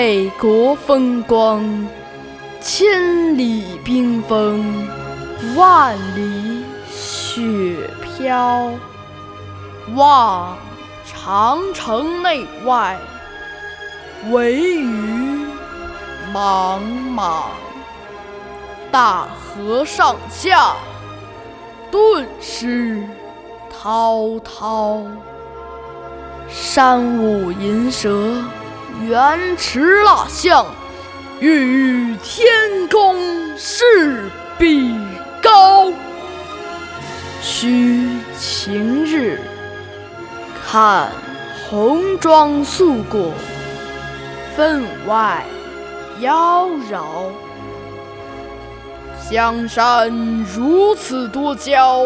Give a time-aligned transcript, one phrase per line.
[0.00, 1.60] 北国风光，
[2.60, 4.86] 千里冰封，
[5.56, 8.70] 万里雪飘。
[9.96, 10.56] 望
[11.04, 12.96] 长城内外，
[14.30, 15.44] 惟余
[16.32, 17.50] 莽莽。
[18.92, 20.76] 大河上下，
[21.90, 23.02] 顿失
[23.68, 25.02] 滔滔。
[26.48, 28.32] 山舞银蛇，
[29.06, 30.66] 原驰蜡象，
[31.40, 32.48] 欲与天
[32.90, 33.16] 公
[33.56, 34.24] 试
[34.58, 34.94] 比
[35.40, 35.92] 高。
[37.40, 39.40] 须晴日，
[40.66, 41.12] 看
[41.70, 43.32] 红装素裹，
[44.56, 45.44] 分外
[46.20, 47.30] 妖娆。
[49.30, 50.10] 江山
[50.54, 52.04] 如此多娇，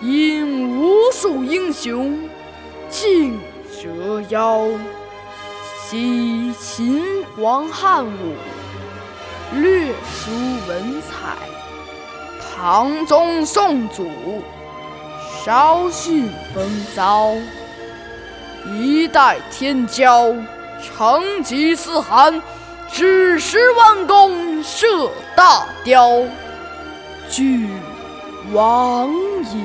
[0.00, 2.18] 引无数英雄
[2.90, 3.38] 竞
[3.80, 4.66] 折腰。
[5.94, 8.34] 惜秦皇汉武，
[9.52, 10.32] 略输
[10.66, 11.36] 文采；
[12.56, 14.10] 唐宗宋祖，
[15.44, 17.30] 稍逊风骚。
[18.72, 20.36] 一代天骄，
[20.82, 22.42] 成吉思汗，
[22.90, 26.22] 只识弯弓射大雕。
[27.30, 27.68] 俱
[28.52, 29.64] 往矣，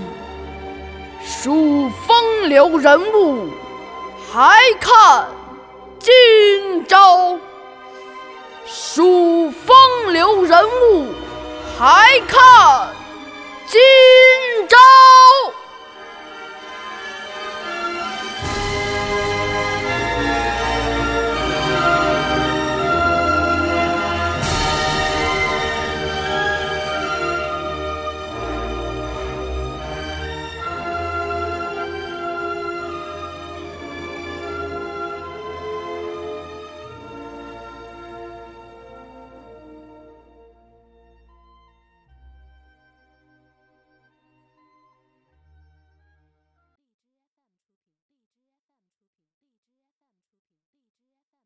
[1.25, 3.49] 数风流人物，
[4.31, 5.25] 还看
[5.99, 7.37] 今朝。
[8.65, 11.07] 数风流人物，
[11.77, 12.93] 还看
[13.67, 13.79] 今。